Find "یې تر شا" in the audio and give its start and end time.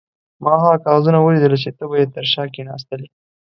1.99-2.43